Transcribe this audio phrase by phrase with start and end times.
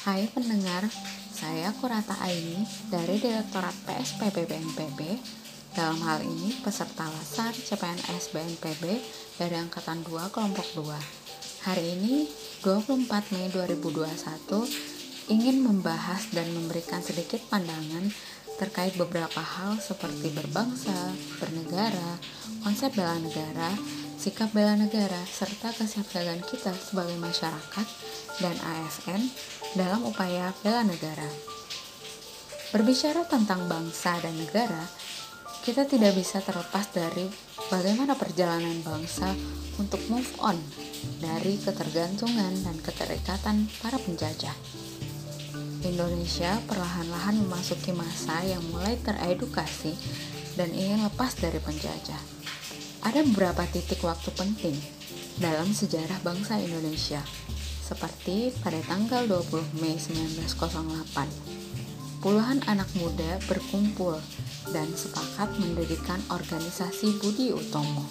[0.00, 0.88] Hai pendengar,
[1.28, 5.20] saya Kurata Aini dari Direktorat PSPB BNPB.
[5.76, 8.96] Dalam hal ini peserta lasar CPNS BNPB
[9.36, 11.68] dari Angkatan 2 Kelompok 2.
[11.68, 12.24] Hari ini
[12.64, 18.08] 24 Mei 2021 ingin membahas dan memberikan sedikit pandangan
[18.56, 22.16] terkait beberapa hal seperti berbangsa, bernegara,
[22.64, 23.76] konsep bela negara,
[24.20, 27.86] sikap bela negara, serta kesiapsiagaan kita sebagai masyarakat
[28.44, 29.24] dan ASN
[29.80, 31.24] dalam upaya bela negara.
[32.68, 34.84] Berbicara tentang bangsa dan negara,
[35.64, 37.32] kita tidak bisa terlepas dari
[37.72, 39.32] bagaimana perjalanan bangsa
[39.80, 40.60] untuk move on
[41.24, 44.52] dari ketergantungan dan keterikatan para penjajah.
[45.80, 49.96] Indonesia perlahan-lahan memasuki masa yang mulai teredukasi
[50.60, 52.39] dan ingin lepas dari penjajah.
[53.00, 54.76] Ada beberapa titik waktu penting
[55.40, 57.24] dalam sejarah bangsa Indonesia,
[57.80, 62.20] seperti pada tanggal 20 Mei 1908.
[62.20, 64.20] Puluhan anak muda berkumpul
[64.76, 68.04] dan sepakat mendirikan organisasi Budi Utomo.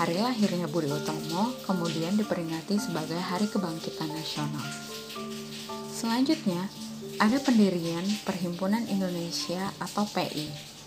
[0.00, 4.64] Hari lahirnya Budi Utomo kemudian diperingati sebagai Hari Kebangkitan Nasional.
[5.92, 6.72] Selanjutnya,
[7.20, 10.77] ada pendirian Perhimpunan Indonesia atau PI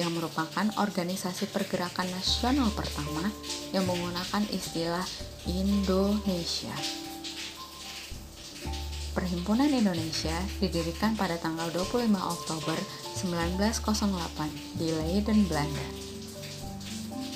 [0.00, 3.28] yang merupakan organisasi pergerakan nasional pertama
[3.76, 5.04] yang menggunakan istilah
[5.44, 6.72] Indonesia.
[9.12, 12.78] Perhimpunan Indonesia didirikan pada tanggal 25 Oktober
[13.20, 15.88] 1908 di Leiden, Belanda.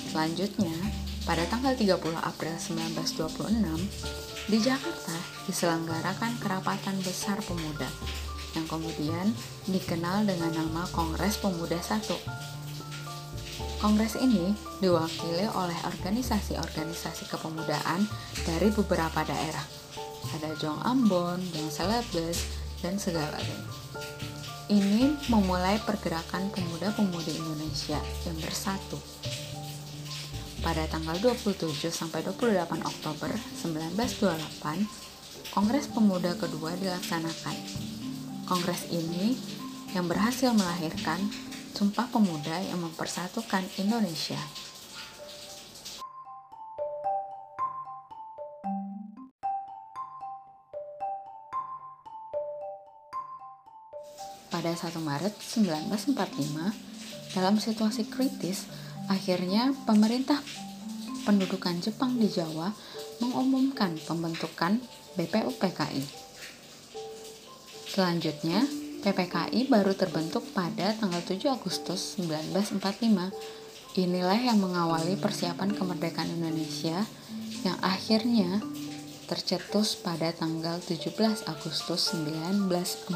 [0.09, 0.73] Selanjutnya,
[1.29, 7.89] pada tanggal 30 April 1926, di Jakarta diselenggarakan kerapatan besar pemuda
[8.55, 9.35] yang kemudian
[9.67, 12.15] dikenal dengan nama Kongres Pemuda Satu.
[13.85, 14.49] Kongres ini
[14.81, 18.01] diwakili oleh organisasi-organisasi kepemudaan
[18.41, 19.61] dari beberapa daerah.
[20.33, 22.49] Ada Jong Ambon, Jong Selebes,
[22.81, 23.61] dan segalanya.
[24.73, 28.97] Ini memulai pergerakan pemuda-pemudi Indonesia yang bersatu
[30.65, 33.29] pada tanggal 27 sampai 28 Oktober
[33.61, 37.53] 1928, Kongres Pemuda kedua dilaksanakan.
[38.49, 39.37] Kongres ini
[39.93, 41.21] yang berhasil melahirkan
[41.75, 44.39] Sumpah Pemuda yang mempersatukan Indonesia.
[54.47, 58.71] Pada 1 Maret 1945, dalam situasi kritis,
[59.05, 60.41] Akhirnya, pemerintah
[61.29, 62.73] pendudukan Jepang di Jawa
[63.21, 64.81] mengumumkan pembentukan
[65.13, 66.01] BPUPKI.
[67.85, 68.65] Selanjutnya,
[69.05, 74.01] PPKI baru terbentuk pada tanggal 7 Agustus 1945.
[74.01, 77.05] Inilah yang mengawali persiapan kemerdekaan Indonesia
[77.61, 78.65] yang akhirnya
[79.29, 81.13] tercetus pada tanggal 17
[81.45, 83.13] Agustus 1945.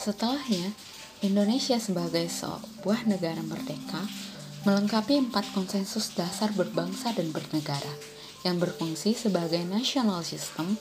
[0.00, 0.72] Setelahnya,
[1.20, 4.00] Indonesia sebagai sebuah negara merdeka
[4.60, 7.94] melengkapi empat konsensus dasar berbangsa dan bernegara
[8.44, 10.76] yang berfungsi sebagai national system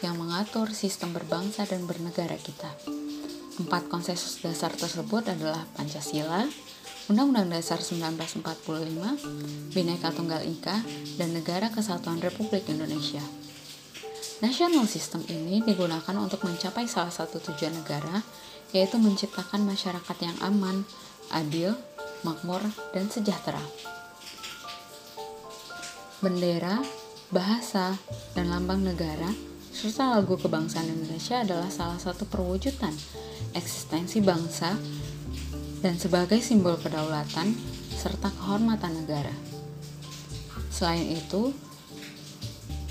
[0.00, 2.72] yang mengatur sistem berbangsa dan bernegara kita.
[3.60, 6.46] Empat konsensus dasar tersebut adalah Pancasila,
[7.10, 10.76] Undang-Undang Dasar 1945, Bhinneka Tunggal Ika,
[11.18, 13.24] dan Negara Kesatuan Republik Indonesia.
[14.38, 18.22] National System ini digunakan untuk mencapai salah satu tujuan negara,
[18.70, 20.86] yaitu menciptakan masyarakat yang aman,
[21.34, 21.74] adil,
[22.22, 22.62] makmur,
[22.94, 23.60] dan sejahtera.
[26.18, 26.82] Bendera,
[27.30, 27.94] bahasa,
[28.34, 29.30] dan lambang negara,
[29.70, 32.90] serta lagu kebangsaan Indonesia adalah salah satu perwujudan
[33.54, 34.74] eksistensi bangsa
[35.78, 37.54] dan sebagai simbol kedaulatan
[37.94, 39.34] serta kehormatan negara.
[40.74, 41.54] Selain itu,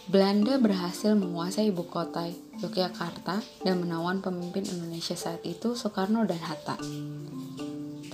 [0.06, 2.30] Belanda berhasil menguasai ibu kota
[2.62, 6.78] Yogyakarta dan menawan pemimpin Indonesia saat itu Soekarno dan Hatta.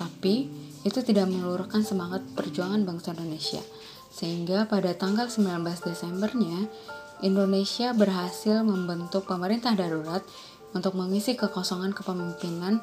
[0.01, 0.49] Tapi
[0.89, 3.61] itu tidak meluruhkan semangat perjuangan bangsa Indonesia,
[4.09, 5.45] sehingga pada tanggal 19
[5.85, 6.65] Desembernya
[7.21, 10.25] Indonesia berhasil membentuk pemerintah darurat
[10.73, 12.81] untuk mengisi kekosongan kepemimpinan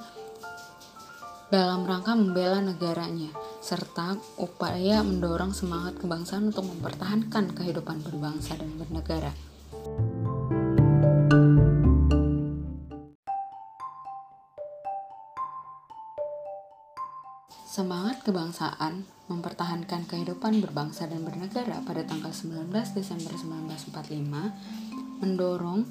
[1.50, 9.36] dalam rangka membela negaranya, serta upaya mendorong semangat kebangsaan untuk mempertahankan kehidupan berbangsa dan bernegara.
[17.70, 22.68] Semangat kebangsaan mempertahankan kehidupan berbangsa dan bernegara pada tanggal 19
[22.98, 25.86] Desember 1945 mendorong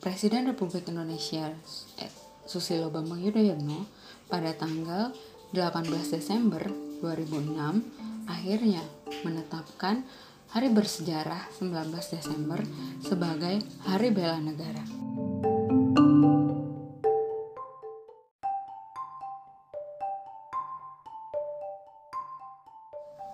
[0.00, 1.52] Presiden Republik Indonesia
[2.00, 2.12] eh,
[2.48, 3.84] Susilo Bambang Yudhoyono
[4.32, 5.12] pada tanggal
[5.52, 8.84] 18 Desember 2006 akhirnya
[9.24, 10.04] menetapkan
[10.50, 12.60] hari bersejarah 19 Desember
[13.02, 14.82] sebagai Hari Bela Negara.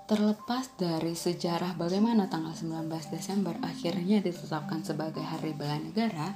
[0.07, 6.31] Terlepas dari sejarah bagaimana tanggal 19 Desember akhirnya ditetapkan sebagai Hari Bela Negara,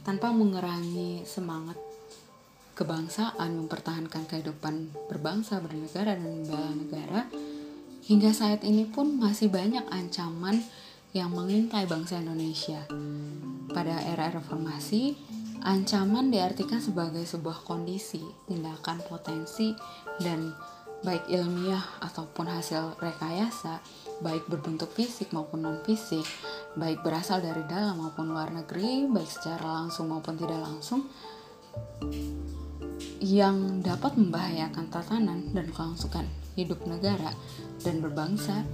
[0.00, 1.89] tanpa mengurangi semangat
[2.74, 7.22] kebangsaan mempertahankan kehidupan berbangsa, bernegara, dan membela negara,
[8.06, 10.62] hingga saat ini pun masih banyak ancaman
[11.10, 12.86] yang mengintai bangsa Indonesia.
[13.70, 15.18] Pada era reformasi,
[15.66, 19.74] ancaman diartikan sebagai sebuah kondisi, tindakan potensi,
[20.22, 20.54] dan
[21.00, 23.80] baik ilmiah ataupun hasil rekayasa,
[24.20, 26.24] baik berbentuk fisik maupun non-fisik,
[26.76, 31.08] baik berasal dari dalam maupun luar negeri, baik secara langsung maupun tidak langsung,
[33.20, 36.26] yang dapat membahayakan tatanan dan kelangsungan
[36.56, 37.32] hidup negara
[37.80, 38.64] dan berbangsa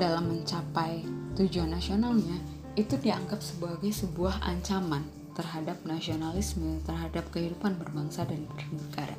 [0.00, 1.04] dalam mencapai
[1.36, 2.40] tujuan nasionalnya
[2.74, 5.04] itu dianggap sebagai sebuah ancaman
[5.36, 9.16] terhadap nasionalisme, terhadap kehidupan berbangsa dan bernegara.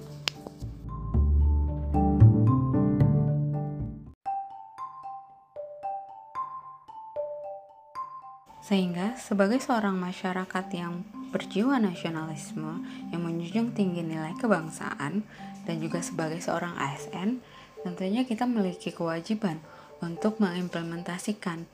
[8.62, 15.24] Sehingga sebagai seorang masyarakat yang berjiwa nasionalisme yang menjunjung tinggi nilai kebangsaan
[15.64, 17.40] dan juga sebagai seorang ASN,
[17.82, 19.64] tentunya kita memiliki kewajiban
[20.04, 21.66] untuk mengimplementasikan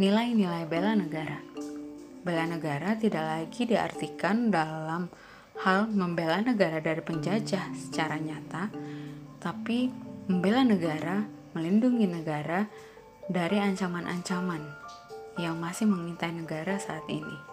[0.00, 1.38] nilai-nilai bela negara.
[2.22, 5.12] Bela negara tidak lagi diartikan dalam
[5.60, 8.72] hal membela negara dari penjajah secara nyata,
[9.42, 9.92] tapi
[10.30, 12.70] membela negara, melindungi negara
[13.28, 14.62] dari ancaman-ancaman
[15.36, 17.51] yang masih mengintai negara saat ini.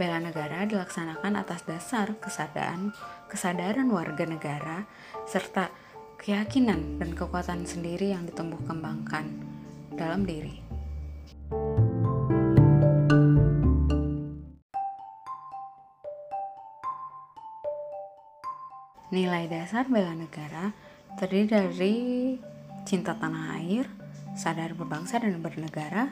[0.00, 2.88] Bela negara dilaksanakan atas dasar kesadaran,
[3.28, 4.88] kesadaran warga negara
[5.28, 5.68] serta
[6.16, 9.28] keyakinan dan kekuatan sendiri yang ditumbuh kembangkan
[9.92, 10.56] dalam diri.
[19.12, 20.72] Nilai dasar bela negara
[21.20, 21.96] terdiri dari
[22.88, 23.84] cinta tanah air,
[24.32, 26.08] sadar berbangsa dan bernegara,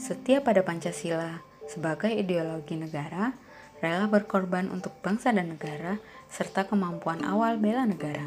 [0.00, 3.34] setia pada Pancasila, sebagai ideologi negara,
[3.82, 5.98] rela berkorban untuk bangsa dan negara,
[6.30, 8.26] serta kemampuan awal bela negara.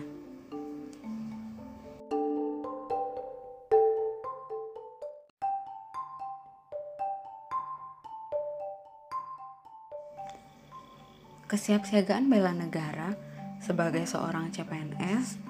[11.49, 13.17] Kesiapsiagaan bela negara
[13.57, 15.41] sebagai seorang CPNS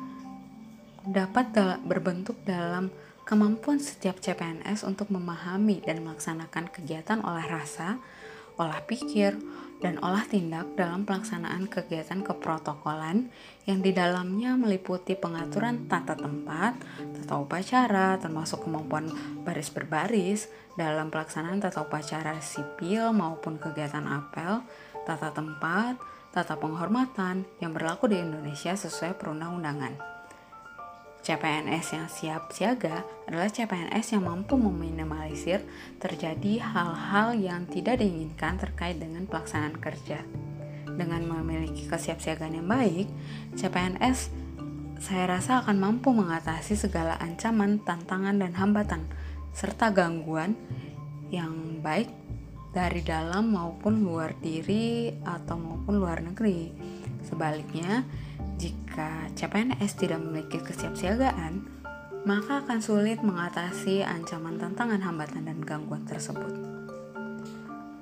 [1.04, 1.52] dapat
[1.84, 2.88] berbentuk dalam
[3.30, 8.02] Kemampuan setiap CPNS untuk memahami dan melaksanakan kegiatan olah rasa,
[8.58, 9.38] olah pikir,
[9.86, 13.30] dan olah tindak dalam pelaksanaan kegiatan keprotokolan
[13.70, 16.82] yang di dalamnya meliputi pengaturan tata tempat,
[17.22, 19.14] tata upacara, termasuk kemampuan
[19.46, 24.66] baris berbaris dalam pelaksanaan tata upacara sipil maupun kegiatan apel,
[25.06, 26.02] tata tempat,
[26.34, 30.19] tata penghormatan yang berlaku di Indonesia sesuai perundang-undangan.
[31.30, 35.62] CPNS yang siap siaga adalah CPNS yang mampu meminimalisir
[36.02, 40.26] terjadi hal-hal yang tidak diinginkan terkait dengan pelaksanaan kerja.
[40.90, 43.06] Dengan memiliki kesiapsiagaan yang baik,
[43.54, 44.34] CPNS
[44.98, 49.06] saya rasa akan mampu mengatasi segala ancaman, tantangan, dan hambatan,
[49.54, 50.58] serta gangguan
[51.30, 52.10] yang baik
[52.74, 56.74] dari dalam maupun luar diri atau maupun luar negeri.
[57.22, 58.02] Sebaliknya,
[58.60, 61.64] jika CPNS tidak memiliki kesiapsiagaan,
[62.28, 66.52] maka akan sulit mengatasi ancaman tantangan hambatan dan gangguan tersebut.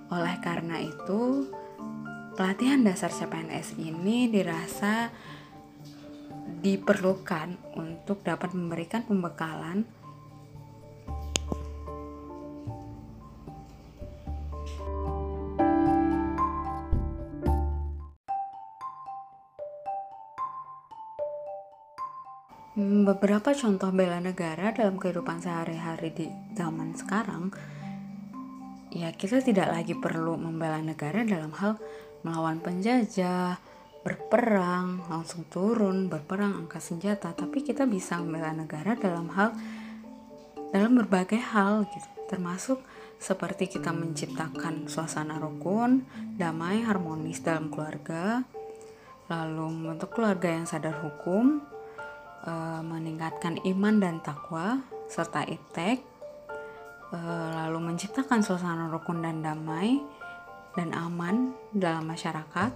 [0.10, 1.46] Oleh karena itu,
[2.34, 5.14] pelatihan dasar CPNS ini dirasa
[6.66, 9.86] diperlukan untuk dapat memberikan pembekalan
[22.78, 27.50] beberapa contoh bela negara dalam kehidupan sehari-hari di zaman sekarang,
[28.94, 31.82] ya kita tidak lagi perlu membela negara dalam hal
[32.22, 33.58] melawan penjajah,
[34.06, 39.58] berperang, langsung turun, berperang, angkat senjata, tapi kita bisa membela negara dalam hal
[40.70, 42.78] dalam berbagai hal gitu, termasuk
[43.18, 46.06] seperti kita menciptakan suasana rukun,
[46.38, 48.46] damai, harmonis dalam keluarga,
[49.34, 51.66] lalu membentuk keluarga yang sadar hukum,
[52.44, 52.54] e,
[52.84, 55.98] meningkatkan iman dan takwa, serta itek,
[57.14, 57.18] e,
[57.64, 60.02] lalu menciptakan suasana rukun dan damai,
[60.78, 62.70] dan aman dalam masyarakat,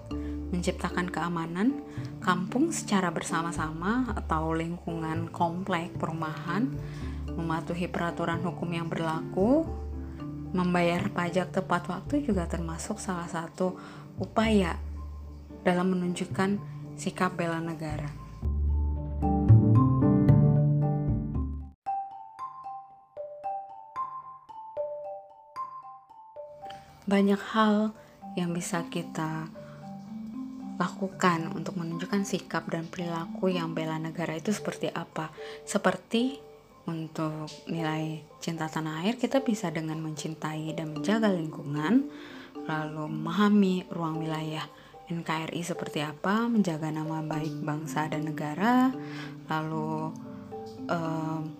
[0.50, 1.86] menciptakan keamanan
[2.18, 6.66] kampung secara bersama-sama atau lingkungan komplek perumahan,
[7.30, 9.70] mematuhi peraturan hukum yang berlaku,
[10.52, 13.78] membayar pajak tepat waktu juga termasuk salah satu
[14.20, 14.76] upaya
[15.62, 16.58] dalam menunjukkan
[16.98, 18.21] sikap bela negara.
[27.06, 27.94] Banyak hal
[28.38, 29.50] yang bisa kita
[30.82, 35.30] lakukan untuk menunjukkan sikap dan perilaku yang bela negara itu seperti apa.
[35.62, 36.42] Seperti
[36.90, 42.10] untuk nilai cinta tanah air kita bisa dengan mencintai dan menjaga lingkungan,
[42.66, 44.66] lalu memahami ruang wilayah
[45.06, 48.90] NKRI seperti apa, menjaga nama baik bangsa dan negara,
[49.52, 50.10] lalu
[50.90, 51.52] um,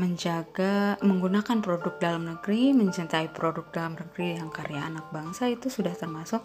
[0.00, 5.92] menjaga menggunakan produk dalam negeri, mencintai produk dalam negeri yang karya anak bangsa itu sudah
[5.92, 6.40] termasuk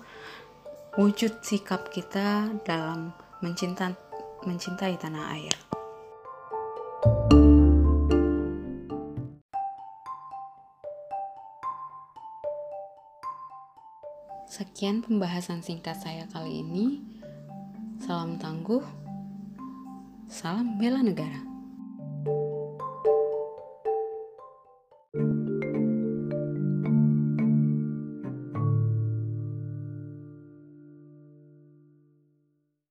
[1.00, 3.96] wujud sikap kita dalam mencinta,
[4.44, 5.56] mencintai tanah air.
[14.48, 17.00] Sekian pembahasan singkat saya kali ini.
[18.02, 18.82] Salam tangguh,
[20.28, 21.47] salam bela negara.